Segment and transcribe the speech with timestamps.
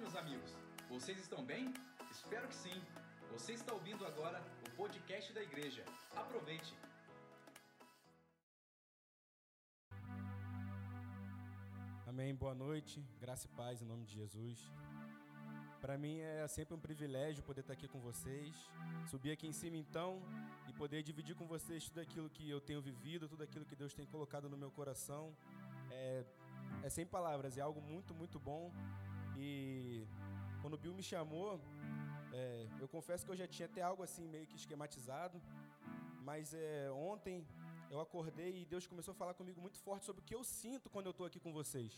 [0.00, 0.50] Meus amigos.
[0.88, 1.72] Vocês estão bem?
[2.10, 2.82] Espero que sim.
[3.30, 5.84] Você está ouvindo agora o podcast da igreja.
[6.16, 6.74] Aproveite.
[12.08, 12.34] Amém.
[12.34, 13.00] Boa noite.
[13.20, 14.58] Graça e paz em nome de Jesus.
[15.80, 18.52] Para mim é sempre um privilégio poder estar aqui com vocês.
[19.06, 20.20] Subir aqui em cima então
[20.68, 23.94] e poder dividir com vocês tudo aquilo que eu tenho vivido, tudo aquilo que Deus
[23.94, 25.36] tem colocado no meu coração.
[25.90, 26.24] É,
[26.82, 28.72] é sem palavras, é algo muito, muito bom.
[29.36, 30.06] E
[30.60, 31.60] quando o Bill me chamou,
[32.32, 35.40] é, eu confesso que eu já tinha até algo assim meio que esquematizado,
[36.22, 37.46] mas é, ontem
[37.90, 40.90] eu acordei e Deus começou a falar comigo muito forte sobre o que eu sinto
[40.90, 41.92] quando eu estou aqui com vocês.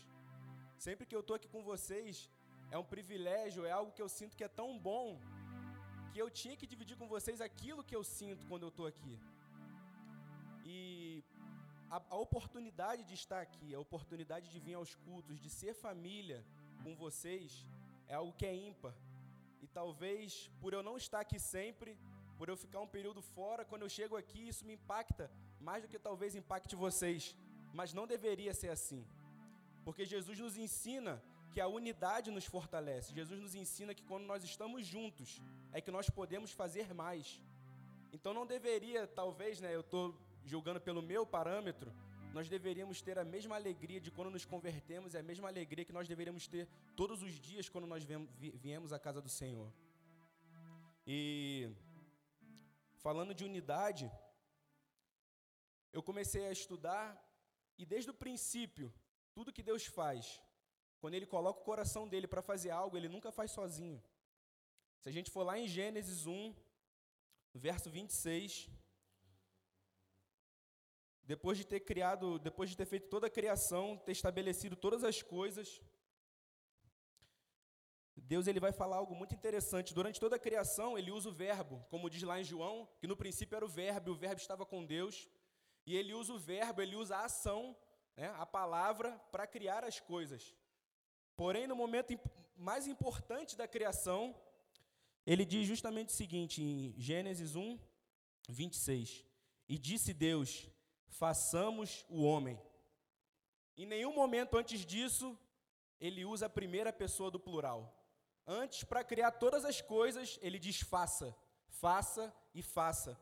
[0.77, 2.29] Sempre que eu estou aqui com vocês,
[2.69, 5.19] é um privilégio, é algo que eu sinto que é tão bom
[6.11, 9.15] que eu tinha que dividir com vocês aquilo que eu sinto quando eu estou aqui.
[10.65, 11.23] E
[11.89, 16.43] a, a, oportunidade de estar aqui, a oportunidade de vir aos cultos, de ser família
[16.83, 17.65] com vocês,
[18.07, 18.93] é algo que é ímpar.
[19.61, 21.97] E talvez por eu não estar aqui sempre,
[22.37, 25.89] por eu ficar um período fora, quando eu chego aqui, isso me impacta mais do
[25.89, 27.35] que talvez impacte vocês.
[27.73, 29.05] Mas não deveria ser assim.
[29.83, 33.13] Porque Jesus nos ensina que a unidade nos fortalece.
[33.13, 35.41] Jesus nos ensina que quando nós estamos juntos,
[35.71, 37.41] é que nós podemos fazer mais.
[38.11, 41.91] Então não deveria, talvez, né, eu estou julgando pelo meu parâmetro,
[42.33, 45.93] nós deveríamos ter a mesma alegria de quando nos convertemos e a mesma alegria que
[45.93, 48.05] nós deveríamos ter todos os dias quando nós
[48.37, 49.71] viemos à casa do Senhor.
[51.05, 51.69] E
[52.97, 54.11] falando de unidade,
[55.91, 57.05] eu comecei a estudar
[57.77, 58.93] e desde o princípio,
[59.33, 60.41] tudo que Deus faz,
[60.99, 64.01] quando Ele coloca o coração dele para fazer algo, Ele nunca faz sozinho.
[64.99, 66.55] Se a gente for lá em Gênesis 1,
[67.53, 68.69] verso 26,
[71.27, 75.21] depois de ter criado, depois de ter feito toda a criação, ter estabelecido todas as
[75.21, 75.81] coisas,
[78.15, 79.93] Deus ele vai falar algo muito interessante.
[79.93, 83.15] Durante toda a criação, ele usa o verbo, como diz lá em João, que no
[83.15, 85.29] princípio era o verbo, e o verbo estava com Deus.
[85.85, 87.75] E ele usa o verbo, ele usa a ação,
[88.15, 90.55] né, a palavra, para criar as coisas.
[91.35, 92.17] Porém, no momento
[92.55, 94.33] mais importante da criação,
[95.25, 97.77] ele diz justamente o seguinte, em Gênesis 1,
[98.49, 99.25] 26.
[99.69, 100.69] E disse Deus:
[101.07, 102.61] façamos o homem.
[103.75, 105.37] Em nenhum momento antes disso,
[105.99, 107.93] ele usa a primeira pessoa do plural.
[108.45, 111.35] Antes, para criar todas as coisas, ele diz faça,
[111.67, 113.19] faça e faça.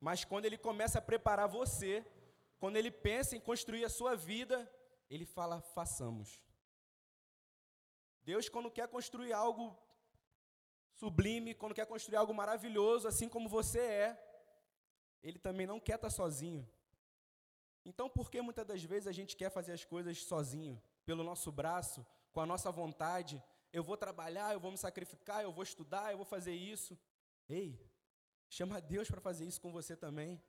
[0.00, 2.04] Mas quando ele começa a preparar você,
[2.58, 4.70] quando ele pensa em construir a sua vida,
[5.08, 6.42] ele fala façamos.
[8.24, 9.76] Deus, quando quer construir algo
[10.96, 14.22] sublime, quando quer construir algo maravilhoso, assim como você é,
[15.22, 16.68] Ele também não quer estar sozinho.
[17.90, 21.52] Então, por que muitas das vezes a gente quer fazer as coisas sozinho, pelo nosso
[21.52, 23.40] braço, com a nossa vontade?
[23.72, 26.98] Eu vou trabalhar, eu vou me sacrificar, eu vou estudar, eu vou fazer isso.
[27.48, 27.80] Ei,
[28.50, 30.42] chama Deus para fazer isso com você também.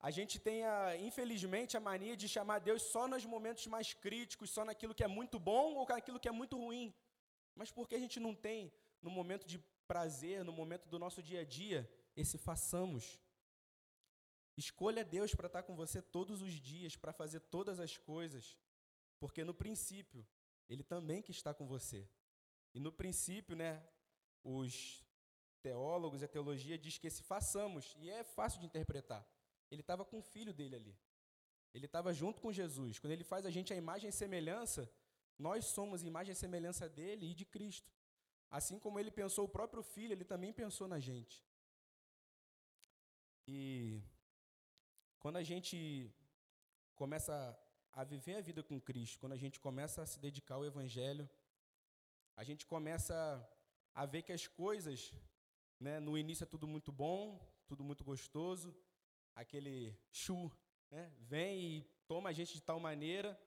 [0.00, 4.48] A gente tem, a, infelizmente, a mania de chamar Deus só nos momentos mais críticos,
[4.48, 6.94] só naquilo que é muito bom ou naquilo que é muito ruim.
[7.54, 11.22] Mas por que a gente não tem, no momento de prazer, no momento do nosso
[11.22, 13.20] dia a dia, esse façamos?
[14.58, 18.58] Escolha Deus para estar com você todos os dias, para fazer todas as coisas,
[19.20, 20.26] porque no princípio,
[20.68, 22.08] Ele também que está com você.
[22.74, 23.80] E no princípio, né,
[24.42, 25.04] os
[25.62, 29.24] teólogos e a teologia diz que esse façamos, e é fácil de interpretar.
[29.70, 30.98] Ele estava com o filho dele ali.
[31.72, 32.98] Ele estava junto com Jesus.
[32.98, 34.90] Quando ele faz a gente a imagem e semelhança,
[35.38, 37.92] nós somos imagem e semelhança dele e de Cristo.
[38.50, 41.44] Assim como ele pensou o próprio filho, ele também pensou na gente.
[43.46, 44.02] E
[45.20, 46.10] quando a gente
[46.94, 47.34] começa
[47.92, 51.28] a viver a vida com Cristo, quando a gente começa a se dedicar ao Evangelho,
[52.36, 53.16] a gente começa
[53.94, 55.12] a ver que as coisas,
[55.80, 58.74] né, no início é tudo muito bom, tudo muito gostoso,
[59.34, 60.50] aquele chu,
[60.90, 61.12] né?
[61.18, 63.38] vem e toma a gente de tal maneira,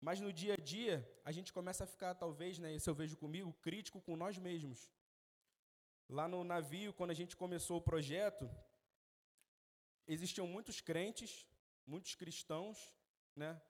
[0.00, 3.16] mas no dia a dia a gente começa a ficar, talvez, né, isso eu vejo
[3.16, 4.90] comigo, crítico com nós mesmos.
[6.08, 8.50] Lá no navio, quando a gente começou o projeto,
[10.06, 11.46] existiam muitos crentes,
[11.86, 12.92] muitos cristãos,
[13.34, 13.60] né?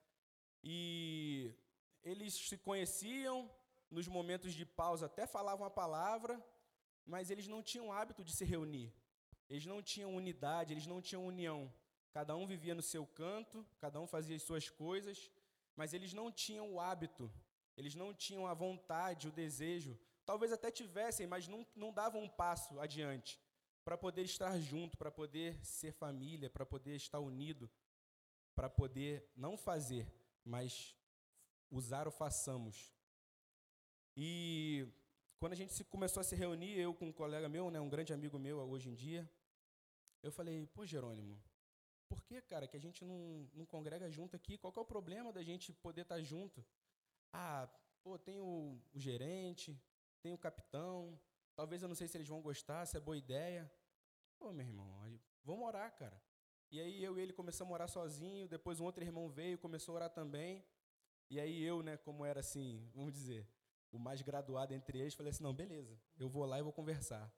[0.63, 1.55] E
[2.03, 3.51] eles se conheciam,
[3.91, 6.43] nos momentos de pausa até falavam a palavra,
[7.07, 8.93] mas eles não tinham hábito de se reunir.
[9.49, 11.73] Eles não tinham unidade, eles não tinham união.
[12.13, 15.31] Cada um vivia no seu canto, cada um fazia as suas coisas,
[15.77, 17.31] mas eles não tinham o hábito,
[17.77, 19.99] eles não tinham a vontade, o desejo.
[20.25, 23.39] Talvez até tivessem, mas não, não davam um passo adiante
[23.85, 27.71] para poder estar junto, para poder ser família, para poder estar unido,
[28.55, 30.07] para poder não fazer,
[30.45, 30.97] mas
[31.71, 32.95] usar o façamos.
[34.17, 34.89] E
[35.39, 38.13] quando a gente começou a se reunir, eu com um colega meu, né, um grande
[38.13, 39.31] amigo meu hoje em dia,
[40.23, 41.39] eu falei, pô, Jerônimo,
[42.09, 44.57] por que, cara, que a gente não, não congrega junto aqui?
[44.57, 46.65] Qual é o problema da gente poder estar junto?
[47.33, 47.69] Ah,
[48.03, 49.79] pô, tem o, o gerente,
[50.23, 51.19] tem o capitão,
[51.55, 53.71] talvez eu não sei se eles vão gostar, se é boa ideia.
[54.39, 54.89] Pô, meu irmão,
[55.45, 56.21] vamos orar, cara.
[56.71, 59.93] E aí eu e ele começamos a orar sozinho, depois um outro irmão veio, começou
[59.93, 60.65] a orar também.
[61.31, 63.49] E aí eu, né, como era assim, vamos dizer,
[63.91, 67.33] o mais graduado entre eles, falei assim, não, beleza, eu vou lá e vou conversar.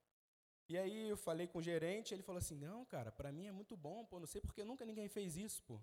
[0.68, 3.52] E aí eu falei com o gerente, ele falou assim, não, cara, para mim é
[3.52, 5.80] muito bom, pô, não sei porque nunca ninguém fez isso, pô.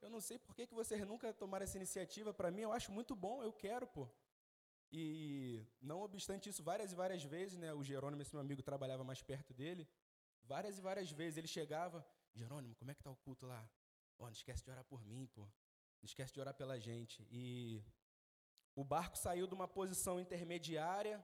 [0.00, 2.92] Eu não sei por que, que vocês nunca tomaram essa iniciativa, para mim eu acho
[2.92, 4.06] muito bom, eu quero, pô.
[4.96, 9.02] E não obstante isso, várias e várias vezes, né, o Jerônimo, esse meu amigo, trabalhava
[9.02, 9.88] mais perto dele,
[10.44, 13.68] várias e várias vezes ele chegava, Jerônimo, como é que tá o culto lá?
[14.16, 15.42] Oh, não esquece de orar por mim, pô.
[15.42, 17.26] Não esquece de orar pela gente.
[17.28, 17.82] E
[18.76, 21.16] o barco saiu de uma posição intermediária,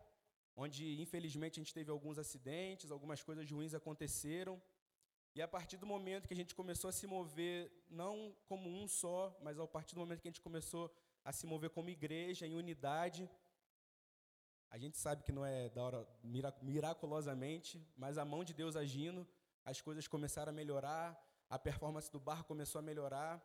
[0.56, 4.60] onde infelizmente a gente teve alguns acidentes, algumas coisas ruins aconteceram.
[5.32, 8.88] E a partir do momento que a gente começou a se mover, não como um
[8.88, 10.92] só, mas a partir do momento que a gente começou
[11.24, 13.30] a se mover como igreja, em unidade,
[14.70, 16.08] a gente sabe que não é da hora
[16.62, 19.26] miraculosamente, mas a mão de Deus agindo,
[19.64, 23.44] as coisas começaram a melhorar, a performance do barco começou a melhorar.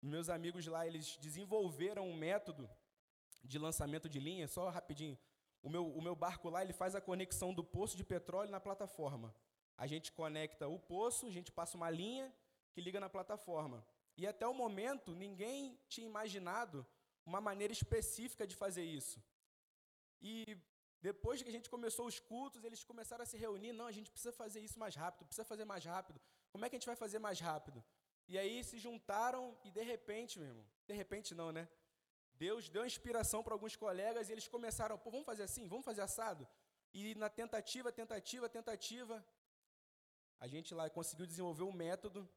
[0.00, 2.68] Meus amigos lá, eles desenvolveram um método
[3.42, 5.18] de lançamento de linha, só rapidinho.
[5.62, 8.58] O meu, o meu barco lá, ele faz a conexão do poço de petróleo na
[8.58, 9.34] plataforma.
[9.76, 12.32] A gente conecta o poço, a gente passa uma linha
[12.72, 13.84] que liga na plataforma.
[14.16, 16.86] E até o momento, ninguém tinha imaginado
[17.26, 19.22] uma maneira específica de fazer isso.
[20.20, 20.56] E
[21.00, 23.72] depois que a gente começou os cultos, eles começaram a se reunir.
[23.72, 26.20] Não, a gente precisa fazer isso mais rápido, precisa fazer mais rápido.
[26.50, 27.84] Como é que a gente vai fazer mais rápido?
[28.26, 31.68] E aí se juntaram e de repente, meu irmão, de repente não, né?
[32.36, 36.00] Deus deu inspiração para alguns colegas e eles começaram, pô, vamos fazer assim, vamos fazer
[36.00, 36.48] assado.
[36.92, 39.24] E na tentativa, tentativa, tentativa,
[40.40, 42.28] a gente lá conseguiu desenvolver um método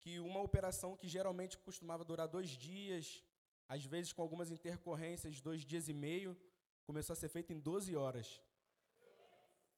[0.00, 3.22] que uma operação que geralmente costumava durar dois dias,
[3.68, 6.36] às vezes com algumas intercorrências, dois dias e meio,
[6.84, 8.40] começou a ser feita em 12 horas.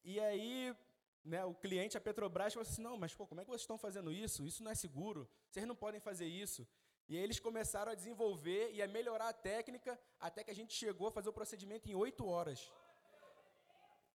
[0.03, 0.75] E aí,
[1.23, 3.77] né, o cliente, a Petrobras, falou assim: não, mas pô, como é que vocês estão
[3.77, 4.45] fazendo isso?
[4.45, 6.67] Isso não é seguro, vocês não podem fazer isso.
[7.07, 10.73] E aí eles começaram a desenvolver e a melhorar a técnica até que a gente
[10.73, 12.71] chegou a fazer o procedimento em oito horas.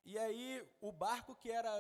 [0.05, 1.73] E aí o barco que era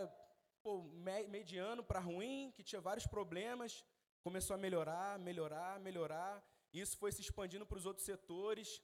[0.62, 0.82] pô,
[1.28, 3.84] mediano para ruim, que tinha vários problemas,
[4.22, 6.44] começou a melhorar, melhorar, melhorar.
[6.72, 8.80] Isso foi se expandindo para os outros setores.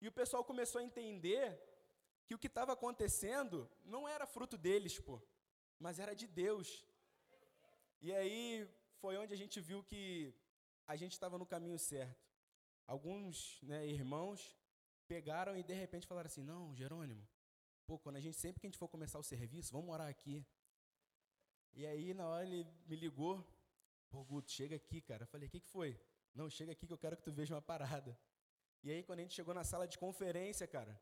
[0.00, 1.58] E o pessoal começou a entender
[2.30, 5.20] que o que estava acontecendo não era fruto deles, pô,
[5.80, 6.86] mas era de Deus.
[8.00, 10.32] E aí foi onde a gente viu que
[10.86, 12.24] a gente estava no caminho certo.
[12.86, 14.56] Alguns né, irmãos
[15.08, 17.26] pegaram e de repente falaram assim: Não, Jerônimo,
[17.84, 20.46] pô, quando a gente sempre que a gente for começar o serviço, vamos orar aqui.
[21.72, 23.44] E aí, na hora, ele me ligou:
[24.08, 25.24] Pô, Guto, chega aqui, cara.
[25.24, 26.00] Eu falei: O que, que foi?
[26.32, 28.16] Não, chega aqui que eu quero que tu veja uma parada.
[28.84, 30.94] E aí, quando a gente chegou na sala de conferência, cara,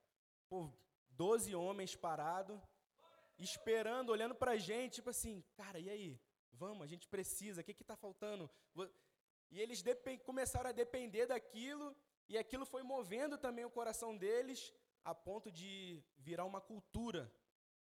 [0.48, 0.72] pô,
[1.18, 2.56] 12 homens parados,
[3.36, 6.20] esperando, olhando pra gente, tipo assim, cara, e aí?
[6.52, 8.48] Vamos, a gente precisa, o que está faltando?
[9.50, 9.82] E eles
[10.24, 11.94] começaram a depender daquilo,
[12.28, 14.72] e aquilo foi movendo também o coração deles,
[15.04, 17.32] a ponto de virar uma cultura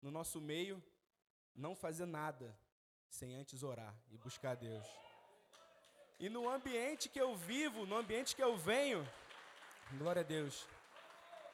[0.01, 0.83] no nosso meio,
[1.55, 2.59] não fazer nada
[3.11, 4.87] sem antes orar e buscar Deus.
[6.19, 9.07] E no ambiente que eu vivo, no ambiente que eu venho,
[9.99, 10.67] glória a Deus.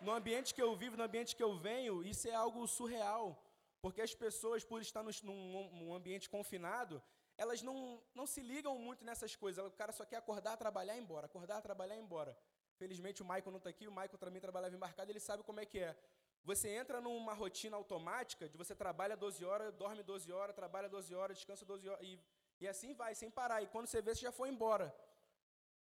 [0.01, 3.41] No ambiente que eu vivo, no ambiente que eu venho, isso é algo surreal.
[3.81, 7.03] Porque as pessoas, por estar num, num ambiente confinado,
[7.37, 9.65] elas não, não se ligam muito nessas coisas.
[9.65, 11.27] O cara só quer acordar, trabalhar e ir embora.
[11.27, 12.37] Acordar, trabalhar e ir embora.
[12.77, 15.67] Felizmente o Michael não está aqui, o Michael também trabalhava embarcado, ele sabe como é
[15.67, 15.97] que é.
[16.43, 21.15] Você entra numa rotina automática de você trabalha 12 horas, dorme 12 horas, trabalha 12
[21.15, 22.19] horas, descansa 12 horas, e,
[22.61, 23.63] e assim vai, sem parar.
[23.63, 24.95] E quando você vê, você já foi embora.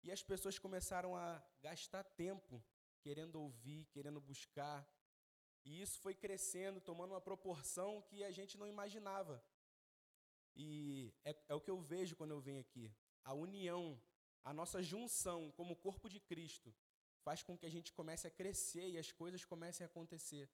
[0.02, 2.64] E as pessoas começaram a gastar tempo
[3.02, 4.88] querendo ouvir, querendo buscar.
[5.64, 9.44] E isso foi crescendo, tomando uma proporção que a gente não imaginava.
[10.56, 12.92] E é, é o que eu vejo quando eu venho aqui.
[13.24, 14.02] A união,
[14.44, 16.74] a nossa junção como corpo de Cristo,
[17.24, 20.50] faz com que a gente comece a crescer e as coisas comecem a acontecer.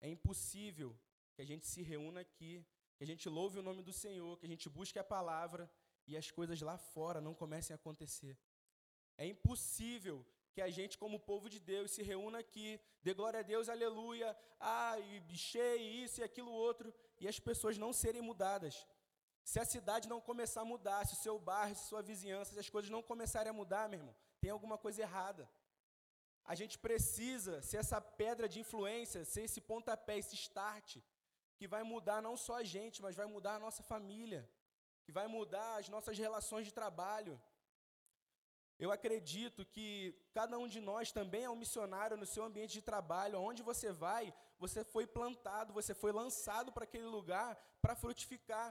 [0.00, 0.98] É impossível
[1.34, 2.64] que a gente se reúna aqui,
[2.96, 5.70] que a gente louve o nome do Senhor, que a gente busque a palavra
[6.06, 8.38] e as coisas lá fora não comecem a acontecer.
[9.16, 13.42] É impossível que a gente, como povo de Deus, se reúna aqui, dê glória a
[13.42, 18.86] Deus, aleluia, ah, e isso e aquilo outro, e as pessoas não serem mudadas.
[19.44, 22.60] Se a cidade não começar a mudar, se o seu bairro, se sua vizinhança, se
[22.60, 25.48] as coisas não começarem a mudar, meu irmão, tem alguma coisa errada.
[26.44, 30.98] A gente precisa ser essa pedra de influência, ser esse pontapé, esse start,
[31.56, 34.48] que vai mudar não só a gente, mas vai mudar a nossa família,
[35.04, 37.40] que vai mudar as nossas relações de trabalho.
[38.84, 42.82] Eu acredito que cada um de nós também é um missionário no seu ambiente de
[42.82, 43.40] trabalho.
[43.40, 48.68] Onde você vai, você foi plantado, você foi lançado para aquele lugar para frutificar.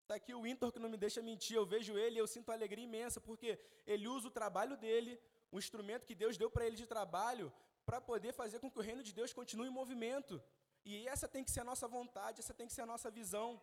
[0.00, 1.56] Está aqui o Intor que não me deixa mentir.
[1.56, 3.50] Eu vejo ele e eu sinto alegria imensa, porque
[3.86, 5.12] ele usa o trabalho dele,
[5.52, 7.52] o instrumento que Deus deu para ele de trabalho,
[7.86, 10.42] para poder fazer com que o reino de Deus continue em movimento.
[10.84, 13.62] E essa tem que ser a nossa vontade, essa tem que ser a nossa visão.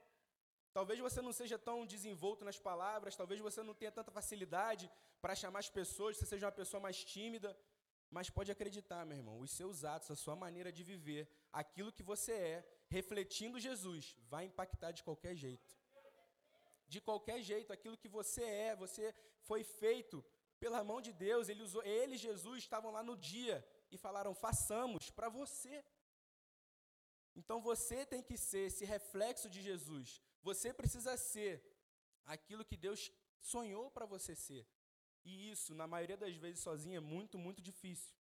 [0.72, 4.90] Talvez você não seja tão desenvolto nas palavras, talvez você não tenha tanta facilidade
[5.22, 7.58] para chamar as pessoas, você seja uma pessoa mais tímida,
[8.10, 12.04] mas pode acreditar, meu irmão, os seus atos, a sua maneira de viver, aquilo que
[12.04, 15.78] você é, refletindo Jesus, vai impactar de qualquer jeito.
[16.88, 20.24] De qualquer jeito, aquilo que você é, você foi feito
[20.60, 24.34] pela mão de Deus, ele usou, ele e Jesus estavam lá no dia e falaram:
[24.34, 25.86] "Façamos para você".
[27.36, 30.22] Então você tem que ser esse reflexo de Jesus.
[30.42, 31.54] Você precisa ser
[32.26, 34.68] aquilo que Deus sonhou para você ser.
[35.24, 38.16] E isso, na maioria das vezes, sozinho é muito, muito difícil.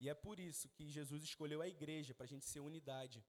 [0.00, 3.24] E é por isso que Jesus escolheu a igreja, para a gente ser unidade.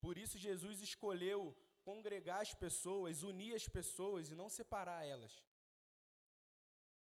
[0.00, 5.42] Por isso, Jesus escolheu congregar as pessoas, unir as pessoas e não separar elas.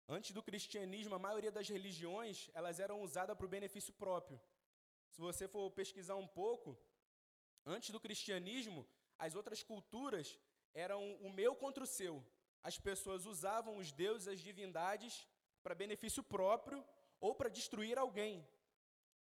[0.07, 4.39] Antes do cristianismo, a maioria das religiões, elas eram usadas para o benefício próprio.
[5.09, 6.77] Se você for pesquisar um pouco,
[7.65, 8.85] antes do cristianismo,
[9.17, 10.39] as outras culturas
[10.73, 12.23] eram o meu contra o seu.
[12.63, 15.27] As pessoas usavam os deuses, as divindades,
[15.61, 16.83] para benefício próprio
[17.19, 18.45] ou para destruir alguém.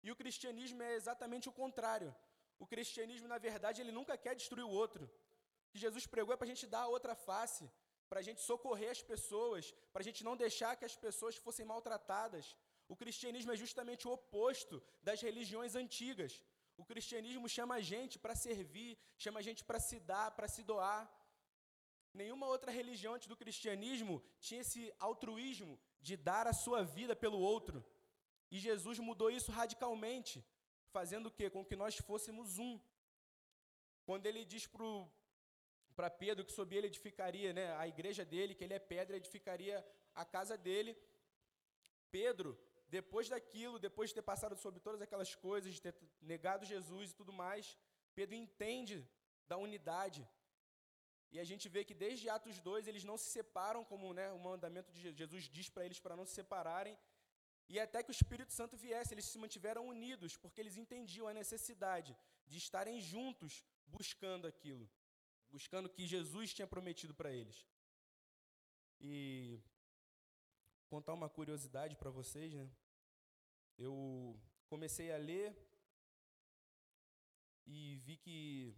[0.03, 2.15] E o cristianismo é exatamente o contrário.
[2.59, 5.05] O cristianismo, na verdade, ele nunca quer destruir o outro.
[5.67, 7.69] O que Jesus pregou é para a gente dar a outra face,
[8.09, 11.65] para a gente socorrer as pessoas, para a gente não deixar que as pessoas fossem
[11.65, 12.55] maltratadas.
[12.87, 16.41] O cristianismo é justamente o oposto das religiões antigas.
[16.77, 20.63] O cristianismo chama a gente para servir, chama a gente para se dar, para se
[20.63, 21.03] doar.
[22.13, 27.39] Nenhuma outra religião antes do cristianismo tinha esse altruísmo de dar a sua vida pelo
[27.39, 27.83] outro.
[28.51, 30.45] E Jesus mudou isso radicalmente,
[30.91, 31.49] fazendo o quê?
[31.49, 32.79] Com que nós fôssemos um.
[34.05, 34.69] Quando ele diz
[35.95, 39.85] para Pedro que sob ele edificaria né, a igreja dele, que ele é pedra, edificaria
[40.13, 40.95] a casa dele,
[42.11, 42.57] Pedro
[42.97, 45.95] depois daquilo, depois de ter passado sobre todas aquelas coisas, de ter
[46.33, 47.77] negado Jesus e tudo mais,
[48.17, 48.97] Pedro entende
[49.51, 50.21] da unidade.
[51.33, 54.39] E a gente vê que desde Atos 2 eles não se separam, como né, o
[54.47, 56.95] mandamento de Jesus diz para eles para não se separarem.
[57.67, 61.37] E até que o Espírito Santo viesse, eles se mantiveram unidos, porque eles entendiam a
[61.41, 62.11] necessidade
[62.51, 63.53] de estarem juntos
[63.97, 64.85] buscando aquilo,
[65.49, 67.57] buscando o que Jesus tinha prometido para eles.
[69.01, 69.59] E
[70.93, 72.67] contar uma curiosidade para vocês, né?
[73.77, 75.55] Eu comecei a ler
[77.65, 78.75] e vi que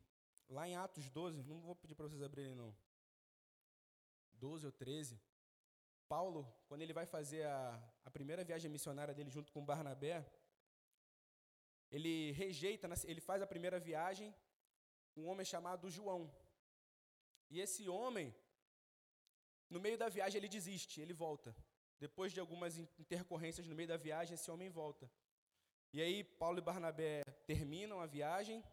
[0.49, 2.75] lá em Atos 12, não vou pedir para vocês abrirem não.
[4.33, 5.19] 12 ou 13,
[6.07, 10.25] Paulo, quando ele vai fazer a, a primeira viagem missionária dele junto com Barnabé,
[11.89, 14.33] ele rejeita, ele faz a primeira viagem
[15.15, 16.31] um homem chamado João.
[17.49, 18.35] E esse homem,
[19.69, 21.55] no meio da viagem, ele desiste, ele volta.
[21.99, 25.09] Depois de algumas intercorrências no meio da viagem, esse homem volta.
[25.91, 28.63] E aí Paulo e Barnabé terminam a viagem,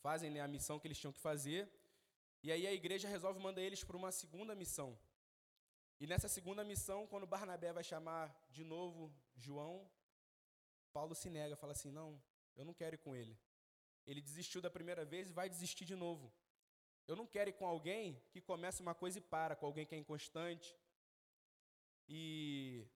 [0.00, 1.70] fazem né, a missão que eles tinham que fazer,
[2.42, 4.98] e aí a igreja resolve mandar eles para uma segunda missão.
[6.00, 9.88] E nessa segunda missão, quando Barnabé vai chamar de novo João,
[10.92, 12.20] Paulo se nega, fala assim: "Não,
[12.56, 13.38] eu não quero ir com ele.
[14.06, 16.32] Ele desistiu da primeira vez e vai desistir de novo.
[17.06, 19.94] Eu não quero ir com alguém que começa uma coisa e para, com alguém que
[19.94, 20.76] é inconstante,
[22.08, 22.86] e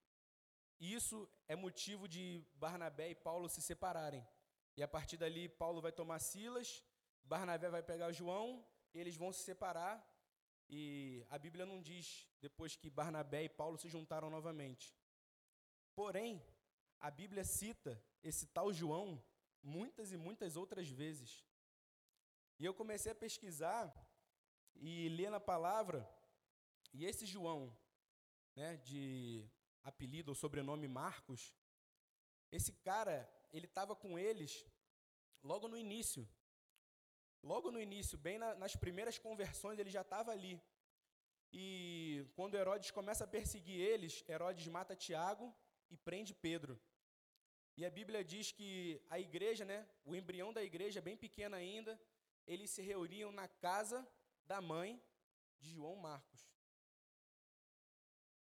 [0.79, 4.27] isso é motivo de Barnabé e Paulo se separarem.
[4.77, 6.85] E a partir dali, Paulo vai tomar Silas,
[7.25, 10.05] Barnabé vai pegar João, eles vão se separar.
[10.69, 14.95] E a Bíblia não diz depois que Barnabé e Paulo se juntaram novamente.
[15.95, 16.45] Porém,
[16.99, 19.23] a Bíblia cita esse tal João
[19.63, 21.45] muitas e muitas outras vezes.
[22.59, 23.95] E eu comecei a pesquisar
[24.75, 26.09] e ler na palavra,
[26.93, 27.75] e esse João,
[28.57, 29.49] né, de
[29.85, 31.55] apelido ou sobrenome Marcos,
[32.51, 34.67] esse cara, ele estava com eles
[35.43, 36.29] logo no início.
[37.43, 40.61] Logo no início, bem na, nas primeiras conversões, ele já estava ali.
[41.53, 45.55] E quando Herodes começa a perseguir eles, Herodes mata Tiago
[45.89, 46.81] e prende Pedro.
[47.77, 52.01] E a Bíblia diz que a igreja, né, o embrião da igreja, bem pequena ainda,
[52.47, 54.07] eles se reuniam na casa
[54.47, 55.01] da mãe
[55.59, 56.56] de João Marcos.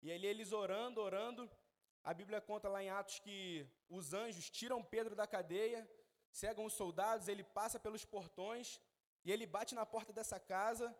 [0.01, 1.49] E ali eles orando, orando,
[2.03, 5.85] A Bíblia conta lá em Atos que os anjos tiram Pedro da cadeia,
[6.31, 8.79] cegam os soldados, ele passa pelos portões
[9.25, 10.95] e ele bate na porta dessa casa.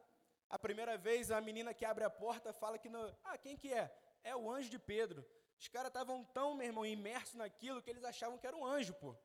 [0.49, 3.73] A primeira vez a menina que abre a porta fala que não, ah, quem que
[3.73, 3.85] é?
[4.21, 5.25] É o anjo de Pedro.
[5.57, 8.93] Os caras estavam tão, meu irmão, imersos naquilo que eles achavam que era um anjo,
[8.95, 9.15] pô.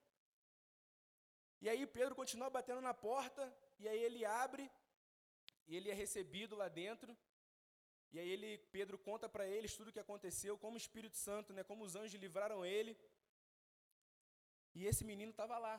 [1.60, 4.70] E aí Pedro continua batendo na porta, e aí ele abre,
[5.66, 7.16] e ele é recebido lá dentro.
[8.12, 11.52] E aí ele, Pedro conta para eles tudo o que aconteceu, como o Espírito Santo,
[11.52, 12.96] né, como os anjos livraram ele.
[14.74, 15.76] E esse menino estava lá.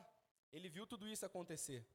[0.52, 1.86] Ele viu tudo isso acontecer.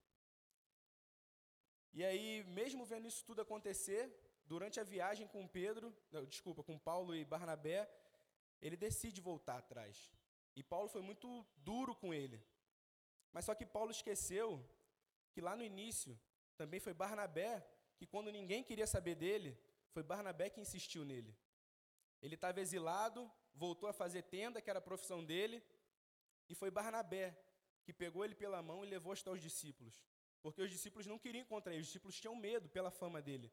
[1.93, 4.03] E aí, mesmo vendo isso tudo acontecer,
[4.45, 7.89] durante a viagem com Pedro, não, desculpa, com Paulo e Barnabé,
[8.61, 10.11] ele decide voltar atrás.
[10.55, 12.43] E Paulo foi muito duro com ele.
[13.31, 14.47] Mas só que Paulo esqueceu
[15.31, 16.19] que lá no início
[16.57, 17.65] também foi Barnabé
[17.97, 19.57] que, quando ninguém queria saber dele,
[19.89, 21.35] foi Barnabé que insistiu nele.
[22.21, 25.63] Ele estava exilado, voltou a fazer tenda, que era a profissão dele,
[26.47, 27.37] e foi Barnabé
[27.83, 30.03] que pegou ele pela mão e levou até os discípulos.
[30.41, 33.51] Porque os discípulos não queriam encontrar ele, os discípulos tinham medo pela fama dele,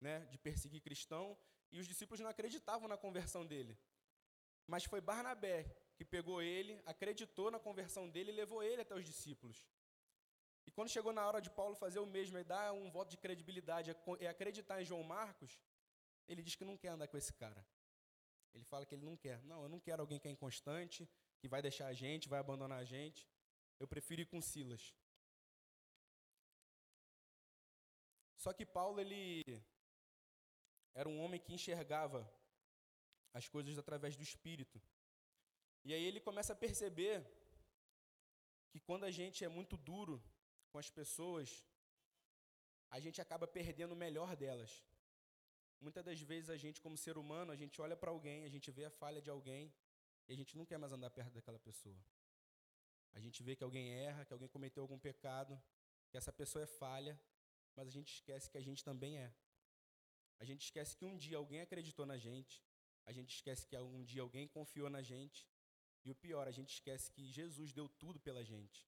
[0.00, 1.36] né, de perseguir cristão,
[1.70, 3.78] e os discípulos não acreditavam na conversão dele.
[4.66, 5.64] Mas foi Barnabé
[5.96, 9.66] que pegou ele, acreditou na conversão dele e levou ele até os discípulos.
[10.66, 13.18] E quando chegou na hora de Paulo fazer o mesmo e dar um voto de
[13.18, 15.60] credibilidade e acreditar em João Marcos,
[16.28, 17.64] ele diz que não quer andar com esse cara.
[18.54, 19.42] Ele fala que ele não quer.
[19.44, 21.08] Não, eu não quero alguém que é inconstante,
[21.40, 23.26] que vai deixar a gente, vai abandonar a gente.
[23.78, 24.94] Eu prefiro ir com Silas.
[28.36, 29.42] Só que Paulo, ele
[30.94, 32.20] era um homem que enxergava
[33.32, 34.80] as coisas através do Espírito.
[35.84, 37.16] E aí ele começa a perceber
[38.70, 40.22] que quando a gente é muito duro
[40.70, 41.66] com as pessoas,
[42.90, 44.84] a gente acaba perdendo o melhor delas.
[45.84, 48.70] Muitas das vezes a gente, como ser humano, a gente olha para alguém, a gente
[48.70, 49.64] vê a falha de alguém
[50.26, 51.98] e a gente não quer mais andar perto daquela pessoa.
[53.12, 55.62] A gente vê que alguém erra, que alguém cometeu algum pecado,
[56.10, 57.20] que essa pessoa é falha,
[57.76, 59.30] mas a gente esquece que a gente também é.
[60.38, 62.64] A gente esquece que um dia alguém acreditou na gente,
[63.04, 65.46] a gente esquece que um dia alguém confiou na gente,
[66.02, 68.88] e o pior, a gente esquece que Jesus deu tudo pela gente.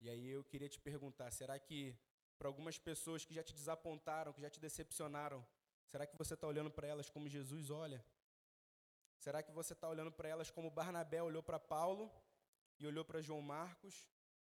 [0.00, 1.96] E aí eu queria te perguntar: será que
[2.38, 5.46] para algumas pessoas que já te desapontaram, que já te decepcionaram,
[5.86, 8.04] será que você está olhando para elas como Jesus olha?
[9.18, 12.10] Será que você está olhando para elas como Barnabé olhou para Paulo
[12.78, 14.08] e olhou para João Marcos?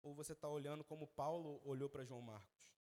[0.01, 2.73] Ou você está olhando como Paulo olhou para João Marcos?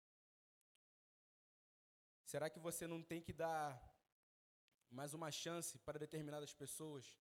[2.25, 3.67] Será que você não tem que dar
[4.89, 7.17] mais uma chance para determinadas pessoas?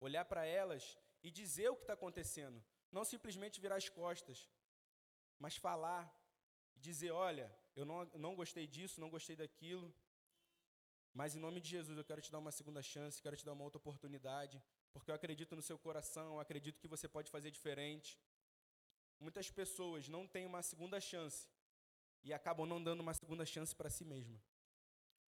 [0.00, 2.64] Olhar para elas e dizer o que está acontecendo.
[2.90, 4.48] Não simplesmente virar as costas,
[5.38, 6.04] mas falar
[6.74, 9.94] e dizer: olha, eu não, não gostei disso, não gostei daquilo,
[11.18, 13.54] mas em nome de Jesus eu quero te dar uma segunda chance, quero te dar
[13.54, 17.50] uma outra oportunidade, porque eu acredito no seu coração, eu acredito que você pode fazer
[17.50, 18.20] diferente.
[19.18, 21.48] Muitas pessoas não têm uma segunda chance
[22.22, 24.38] e acabam não dando uma segunda chance para si mesma.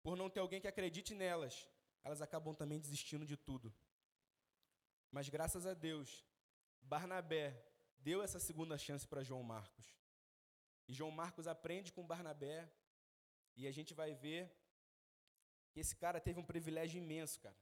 [0.02, 1.68] Por não ter alguém que acredite nelas,
[2.02, 3.70] elas acabam também desistindo de tudo.
[5.10, 6.24] Mas graças a Deus,
[6.80, 7.62] Barnabé
[7.98, 9.86] deu essa segunda chance para João Marcos.
[10.88, 12.72] E João Marcos aprende com Barnabé,
[13.54, 14.63] e a gente vai ver
[15.74, 17.56] esse cara teve um privilégio imenso, cara.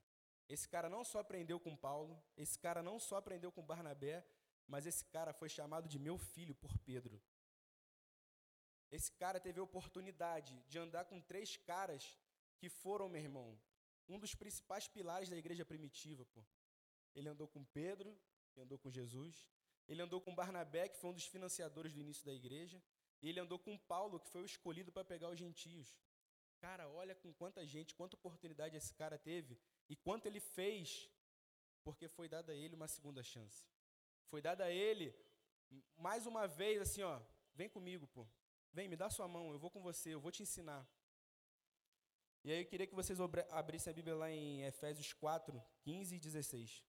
[0.49, 4.27] Esse cara não só aprendeu com Paulo, esse cara não só aprendeu com Barnabé,
[4.67, 7.21] mas esse cara foi chamado de meu filho por Pedro.
[8.91, 12.19] Esse cara teve a oportunidade de andar com três caras
[12.59, 13.59] que foram, meu irmão,
[14.09, 16.45] um dos principais pilares da igreja primitiva, pô.
[17.15, 18.15] Ele andou com Pedro,
[18.53, 19.49] que andou com Jesus.
[19.89, 22.83] Ele andou com Barnabé, que foi um dos financiadores do início da igreja.
[23.23, 25.97] E ele andou com Paulo, que foi o escolhido para pegar os gentios.
[26.65, 31.11] Cara, olha com quanta gente, quanta oportunidade esse cara teve e quanto ele fez,
[31.83, 33.67] porque foi dada a ele uma segunda chance.
[34.31, 35.13] Foi dada a ele
[35.97, 37.21] mais uma vez assim, ó,
[37.53, 38.25] vem comigo, pô.
[38.73, 40.89] Vem, me dá sua mão, eu vou com você, eu vou te ensinar.
[42.45, 43.19] E aí eu queria que vocês
[43.51, 46.85] abrissem a Bíblia lá em Efésios 4, 15 e 16.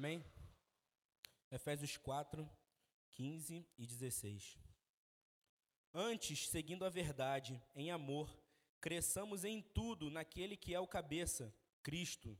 [0.00, 0.24] Amém?
[1.50, 2.50] Efésios 4,
[3.10, 4.58] 15 e 16.
[5.92, 8.34] Antes, seguindo a verdade, em amor,
[8.80, 12.34] cresçamos em tudo naquele que é o cabeça, Cristo.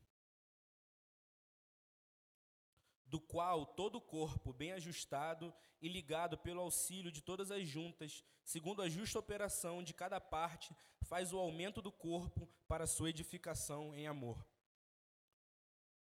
[3.05, 8.23] do qual todo o corpo, bem ajustado e ligado pelo auxílio de todas as juntas,
[8.43, 13.93] segundo a justa operação de cada parte, faz o aumento do corpo para sua edificação
[13.93, 14.43] em amor.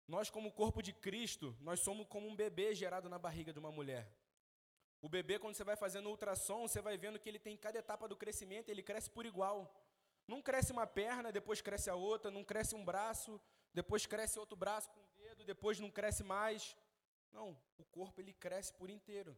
[0.06, 3.72] Nós, como corpo de Cristo, nós somos como um bebê gerado na barriga de uma
[3.72, 4.08] mulher.
[5.02, 8.08] O bebê, quando você vai fazendo ultrassom, você vai vendo que ele tem cada etapa
[8.08, 9.74] do crescimento, ele cresce por igual.
[10.26, 13.40] Não cresce uma perna, depois cresce a outra, não cresce um braço,
[13.72, 16.76] depois cresce outro braço com o dedo, depois não cresce mais.
[17.32, 19.36] Não, o corpo ele cresce por inteiro.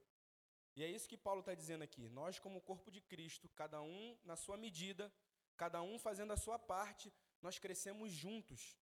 [0.76, 2.08] E é isso que Paulo está dizendo aqui.
[2.08, 5.12] Nós, como corpo de Cristo, cada um na sua medida,
[5.56, 8.76] cada um fazendo a sua parte, nós crescemos juntos.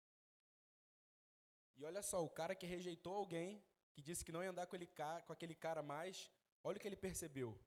[1.77, 3.63] E olha só, o cara que rejeitou alguém,
[3.93, 4.89] que disse que não ia andar com, ele,
[5.27, 6.31] com aquele cara mais,
[6.65, 7.59] olha o que ele percebeu.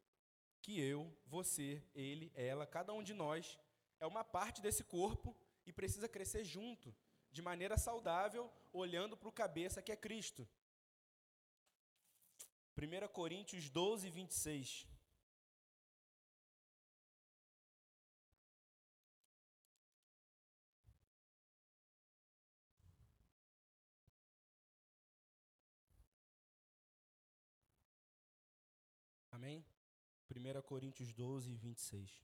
[0.62, 3.60] Que eu, você, ele, ela, cada um de nós
[4.00, 6.94] é uma parte desse corpo e precisa crescer junto,
[7.32, 10.48] de maneira saudável, olhando para o cabeça que é Cristo.
[12.78, 14.88] 1 Coríntios 12, 26.
[30.30, 32.22] 1 Coríntios 12, 26.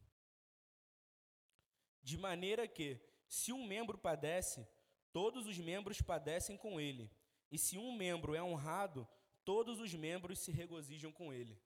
[2.02, 4.68] De maneira que, se um membro padece,
[5.12, 7.12] todos os membros padecem com ele.
[7.52, 9.08] E se um membro é honrado,
[9.44, 11.60] todos os membros se regozijam com ele.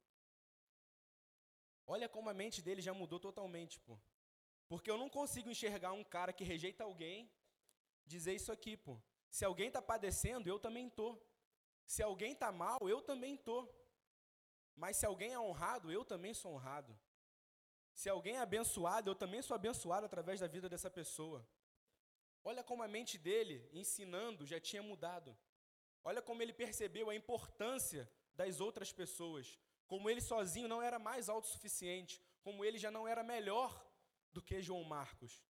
[1.86, 4.00] Olha como a mente dele já mudou totalmente, pô.
[4.68, 7.30] Porque eu não consigo enxergar um cara que rejeita alguém
[8.06, 9.02] dizer isso aqui, pô.
[9.30, 11.20] Se alguém está padecendo, eu também tô.
[11.86, 13.68] Se alguém está mal, eu também tô.
[14.84, 16.98] Mas se alguém é honrado, eu também sou honrado.
[17.94, 21.46] Se alguém é abençoado, eu também sou abençoado através da vida dessa pessoa.
[22.46, 25.38] Olha como a mente dele, ensinando, já tinha mudado.
[26.02, 29.60] Olha como ele percebeu a importância das outras pessoas.
[29.86, 32.24] Como ele sozinho não era mais autossuficiente.
[32.42, 33.86] Como ele já não era melhor
[34.32, 35.44] do que João Marcos.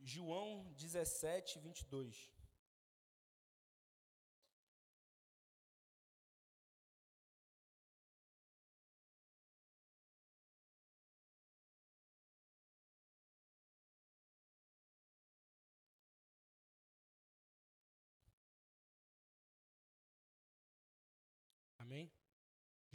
[0.00, 2.33] João 17, 22.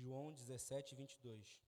[0.09, 1.61] João 17, 22.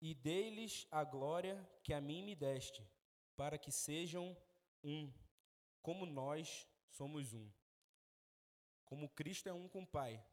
[0.00, 2.82] E dei-lhes a glória que a mim me deste,
[3.36, 4.34] para que sejam
[4.82, 5.12] um,
[5.82, 7.46] como nós somos um.
[8.86, 10.24] Como Cristo é um com o Pai,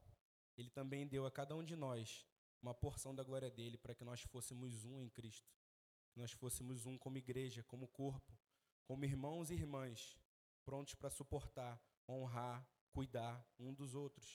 [0.57, 2.25] Ele também deu a cada um de nós
[2.61, 5.51] uma porção da glória dele, para que nós fôssemos um em Cristo.
[6.13, 8.31] Que nós fôssemos um como igreja, como corpo,
[8.85, 10.17] como irmãos e irmãs,
[10.63, 14.27] prontos para suportar, honrar, cuidar um dos outros.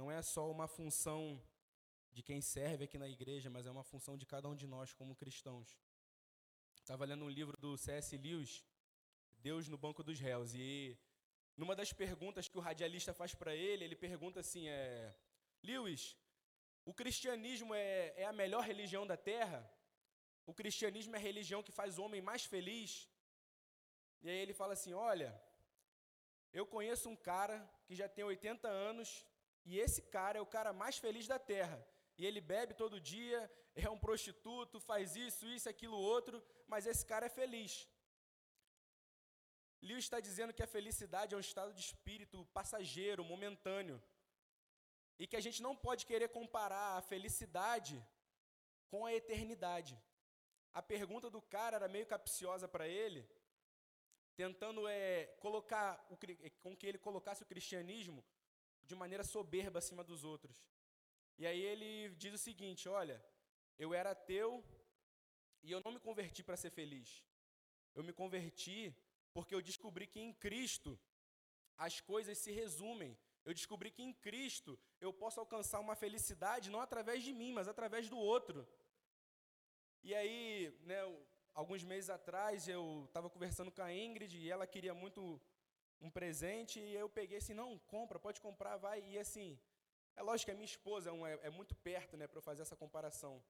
[0.00, 1.22] Não é só uma função
[2.16, 4.92] de quem serve aqui na igreja, mas é uma função de cada um de nós
[4.92, 5.68] como cristãos.
[6.82, 8.16] Estava lendo um livro do C.S.
[8.24, 8.52] Lewis,
[9.48, 10.98] Deus no Banco dos Réus, e
[11.56, 15.14] numa das perguntas que o radialista faz para ele, ele pergunta assim: é,
[15.62, 16.04] Lewis,
[16.84, 19.60] o cristianismo é, é a melhor religião da terra?
[20.44, 23.08] O cristianismo é a religião que faz o homem mais feliz?
[24.22, 25.30] E aí ele fala assim: olha,
[26.52, 29.26] eu conheço um cara que já tem 80 anos
[29.64, 31.78] e esse cara é o cara mais feliz da terra.
[32.18, 37.04] E ele bebe todo dia, é um prostituto, faz isso, isso, aquilo, outro, mas esse
[37.06, 37.88] cara é feliz.
[39.80, 44.00] Lewis está dizendo que a felicidade é um estado de espírito passageiro, momentâneo.
[45.18, 47.96] E que a gente não pode querer comparar a felicidade
[48.90, 50.00] com a eternidade.
[50.72, 53.28] A pergunta do cara era meio capciosa para ele,
[54.36, 58.24] tentando é, colocar o, é, com que ele colocasse o cristianismo
[58.82, 60.64] de maneira soberba acima dos outros.
[61.38, 63.24] E aí ele diz o seguinte: olha,
[63.78, 64.64] eu era ateu
[65.62, 67.24] e eu não me converti para ser feliz.
[67.94, 68.94] Eu me converti
[69.32, 70.98] porque eu descobri que em Cristo
[71.76, 73.16] as coisas se resumem.
[73.44, 77.66] Eu descobri que em Cristo eu posso alcançar uma felicidade não através de mim, mas
[77.66, 78.66] através do outro.
[80.04, 81.00] E aí, né,
[81.54, 85.40] alguns meses atrás eu estava conversando com a Ingrid e ela queria muito
[86.00, 89.02] um presente e eu peguei assim, não, compra, pode comprar, vai.
[89.02, 89.58] E assim,
[90.16, 92.42] é lógico que a minha esposa é, um, é, é muito perto né, para eu
[92.42, 93.42] fazer essa comparação.